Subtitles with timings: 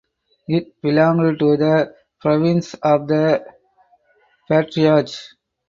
[0.47, 3.45] It belonged to the Province of the
[4.49, 5.11] Patriarch.